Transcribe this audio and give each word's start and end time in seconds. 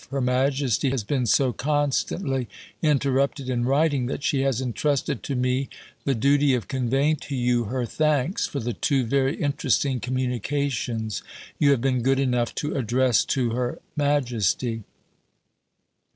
Her 0.09 0.19
Majesty 0.19 0.89
has 0.89 1.03
been 1.03 1.27
so 1.27 1.53
constantly 1.53 2.49
interrupted 2.81 3.51
in 3.51 3.65
writing 3.65 4.07
that 4.07 4.23
she 4.23 4.41
has 4.41 4.59
entrusted 4.59 5.21
to 5.21 5.35
me 5.35 5.69
the 6.05 6.15
duty 6.15 6.55
of 6.55 6.67
conveying 6.67 7.17
to 7.17 7.35
you 7.35 7.65
her 7.65 7.85
thanks 7.85 8.47
for 8.47 8.59
the 8.59 8.73
two 8.73 9.03
very 9.05 9.35
interesting 9.35 9.99
communications 9.99 11.21
you 11.59 11.69
have 11.69 11.81
been 11.81 12.01
good 12.01 12.19
enough 12.19 12.55
to 12.55 12.75
address 12.75 13.23
to 13.25 13.51
Her 13.51 13.77
Majesty. 13.95 14.85